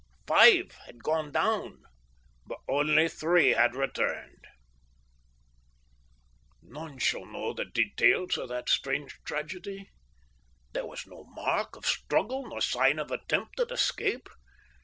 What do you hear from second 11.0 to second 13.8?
no mark of struggle nor sign of attempt at